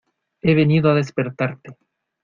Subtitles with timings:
[0.41, 1.77] he venido a despertarte.